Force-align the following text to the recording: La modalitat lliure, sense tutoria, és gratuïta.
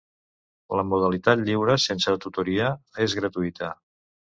La 0.79 0.85
modalitat 0.93 1.43
lliure, 1.51 1.77
sense 1.85 2.17
tutoria, 2.27 2.75
és 3.09 3.19
gratuïta. 3.23 3.75